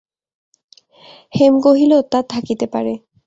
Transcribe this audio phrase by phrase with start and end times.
[1.33, 2.93] হেম কহিল, তা থাকিতে পারে।